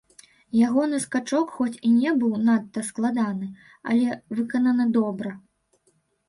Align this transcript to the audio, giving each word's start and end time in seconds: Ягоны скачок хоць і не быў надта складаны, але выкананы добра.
Ягоны 0.67 0.97
скачок 1.03 1.51
хоць 1.57 1.81
і 1.89 1.91
не 1.97 2.13
быў 2.23 2.33
надта 2.47 2.79
складаны, 2.89 3.51
але 3.91 4.17
выкананы 4.41 4.89
добра. 4.97 5.37